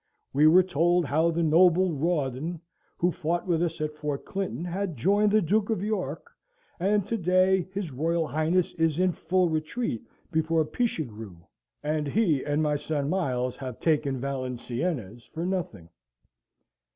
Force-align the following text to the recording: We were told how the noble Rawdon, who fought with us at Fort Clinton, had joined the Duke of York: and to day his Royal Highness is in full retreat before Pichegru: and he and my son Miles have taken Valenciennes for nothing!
We 0.33 0.47
were 0.47 0.63
told 0.63 1.05
how 1.05 1.29
the 1.29 1.43
noble 1.43 1.91
Rawdon, 1.93 2.59
who 2.97 3.11
fought 3.11 3.45
with 3.45 3.61
us 3.61 3.79
at 3.79 3.93
Fort 3.95 4.25
Clinton, 4.25 4.65
had 4.65 4.97
joined 4.97 5.31
the 5.31 5.43
Duke 5.43 5.69
of 5.69 5.83
York: 5.83 6.31
and 6.79 7.05
to 7.05 7.15
day 7.17 7.67
his 7.71 7.91
Royal 7.91 8.25
Highness 8.25 8.73
is 8.79 8.97
in 8.97 9.11
full 9.11 9.47
retreat 9.47 10.03
before 10.31 10.65
Pichegru: 10.65 11.37
and 11.83 12.07
he 12.07 12.43
and 12.43 12.63
my 12.63 12.77
son 12.77 13.11
Miles 13.11 13.55
have 13.57 13.79
taken 13.79 14.19
Valenciennes 14.19 15.23
for 15.25 15.45
nothing! 15.45 15.87